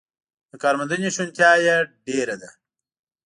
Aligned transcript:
د 0.49 0.51
کارموندنې 0.63 1.09
شونتیا 1.15 1.51
یې 1.65 1.75
ډېره 2.05 2.35
ده. 2.41 2.49